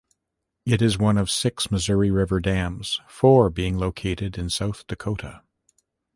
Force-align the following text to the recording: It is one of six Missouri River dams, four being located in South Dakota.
It 0.65 0.81
is 0.81 0.97
one 0.97 1.19
of 1.19 1.29
six 1.29 1.69
Missouri 1.69 2.09
River 2.09 2.39
dams, 2.39 2.99
four 3.07 3.51
being 3.51 3.77
located 3.77 4.35
in 4.35 4.49
South 4.49 4.87
Dakota. 4.87 5.43